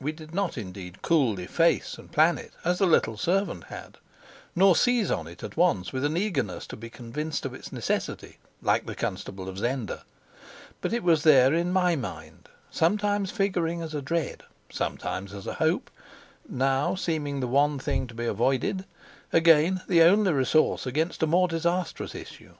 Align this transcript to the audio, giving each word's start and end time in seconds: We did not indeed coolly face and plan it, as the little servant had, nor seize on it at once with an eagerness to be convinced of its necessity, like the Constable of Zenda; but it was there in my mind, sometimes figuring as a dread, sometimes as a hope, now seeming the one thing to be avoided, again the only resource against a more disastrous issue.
We 0.00 0.12
did 0.12 0.32
not 0.32 0.56
indeed 0.56 1.02
coolly 1.02 1.48
face 1.48 1.98
and 1.98 2.12
plan 2.12 2.38
it, 2.38 2.52
as 2.64 2.78
the 2.78 2.86
little 2.86 3.16
servant 3.16 3.64
had, 3.64 3.98
nor 4.54 4.76
seize 4.76 5.10
on 5.10 5.26
it 5.26 5.42
at 5.42 5.56
once 5.56 5.92
with 5.92 6.04
an 6.04 6.16
eagerness 6.16 6.68
to 6.68 6.76
be 6.76 6.88
convinced 6.88 7.44
of 7.44 7.52
its 7.52 7.72
necessity, 7.72 8.36
like 8.62 8.86
the 8.86 8.94
Constable 8.94 9.48
of 9.48 9.58
Zenda; 9.58 10.04
but 10.80 10.92
it 10.92 11.02
was 11.02 11.24
there 11.24 11.52
in 11.52 11.72
my 11.72 11.96
mind, 11.96 12.48
sometimes 12.70 13.32
figuring 13.32 13.82
as 13.82 13.92
a 13.92 14.00
dread, 14.00 14.44
sometimes 14.70 15.34
as 15.34 15.48
a 15.48 15.54
hope, 15.54 15.90
now 16.48 16.94
seeming 16.94 17.40
the 17.40 17.48
one 17.48 17.80
thing 17.80 18.06
to 18.06 18.14
be 18.14 18.26
avoided, 18.26 18.84
again 19.32 19.82
the 19.88 20.02
only 20.02 20.32
resource 20.32 20.86
against 20.86 21.24
a 21.24 21.26
more 21.26 21.48
disastrous 21.48 22.14
issue. 22.14 22.52